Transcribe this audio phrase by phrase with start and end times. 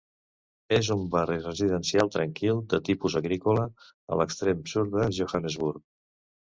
[0.77, 5.89] És un barri residencial tranquil de tipus agrícola a l'extrem sud de Johannesburg.